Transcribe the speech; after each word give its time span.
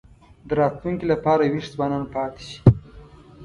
د 0.47 0.49
راتلونکي 0.59 1.05
لپاره 1.13 1.43
وېښ 1.53 1.65
ځوانان 1.75 2.03
پاتې 2.13 2.41
شي. 2.49 2.59